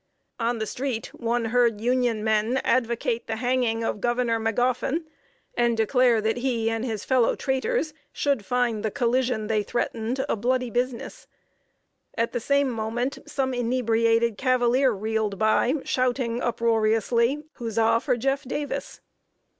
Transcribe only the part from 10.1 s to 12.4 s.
a bloody business. At the